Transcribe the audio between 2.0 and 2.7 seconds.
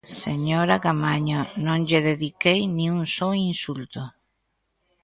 dediquei